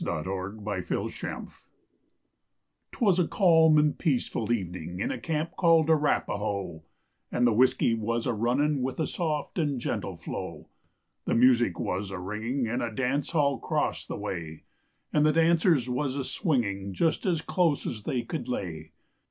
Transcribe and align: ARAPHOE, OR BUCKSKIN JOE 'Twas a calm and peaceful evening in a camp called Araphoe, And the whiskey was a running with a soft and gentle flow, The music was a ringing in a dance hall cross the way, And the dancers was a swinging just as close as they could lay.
ARAPHOE, 0.03 0.31
OR 0.31 0.49
BUCKSKIN 0.53 1.09
JOE 1.21 1.47
'Twas 2.91 3.19
a 3.19 3.27
calm 3.27 3.77
and 3.77 3.99
peaceful 3.99 4.51
evening 4.51 4.99
in 4.99 5.11
a 5.11 5.19
camp 5.19 5.55
called 5.55 5.89
Araphoe, 5.91 6.81
And 7.31 7.45
the 7.45 7.53
whiskey 7.53 7.93
was 7.93 8.25
a 8.25 8.33
running 8.33 8.81
with 8.81 8.99
a 8.99 9.05
soft 9.05 9.59
and 9.59 9.79
gentle 9.79 10.17
flow, 10.17 10.69
The 11.25 11.35
music 11.35 11.79
was 11.79 12.09
a 12.09 12.17
ringing 12.17 12.65
in 12.65 12.81
a 12.81 12.89
dance 12.91 13.29
hall 13.29 13.59
cross 13.59 14.03
the 14.03 14.17
way, 14.17 14.63
And 15.13 15.23
the 15.23 15.31
dancers 15.33 15.87
was 15.87 16.15
a 16.15 16.23
swinging 16.23 16.93
just 16.93 17.27
as 17.27 17.43
close 17.43 17.85
as 17.85 18.01
they 18.01 18.23
could 18.23 18.47
lay. 18.47 18.93